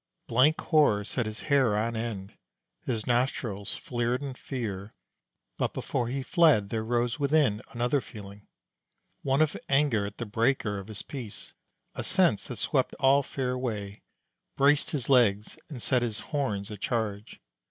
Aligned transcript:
Blank 0.25 0.59
horror 0.61 1.03
set 1.03 1.27
his 1.27 1.41
hair 1.41 1.77
on 1.77 1.95
end; 1.95 2.33
his 2.87 3.05
nostrils 3.05 3.75
flared 3.75 4.23
in 4.23 4.33
fear: 4.33 4.95
but 5.59 5.75
before 5.75 6.07
he 6.07 6.23
fled 6.23 6.69
there 6.69 6.83
rose 6.83 7.19
within 7.19 7.61
another 7.69 8.01
feeling 8.01 8.47
one 9.21 9.43
of 9.43 9.55
anger 9.69 10.07
at 10.07 10.17
the 10.17 10.25
breaker 10.25 10.79
of 10.79 10.87
his 10.87 11.03
peace, 11.03 11.53
a 11.93 12.03
sense 12.03 12.47
that 12.47 12.55
swept 12.55 12.95
all 12.95 13.21
fear 13.21 13.51
away, 13.51 14.01
braced 14.57 14.89
his 14.89 15.07
legs, 15.07 15.59
and 15.69 15.83
set 15.83 16.01
his 16.01 16.19
horns 16.31 16.71
at 16.71 16.79
charge. 16.81 17.39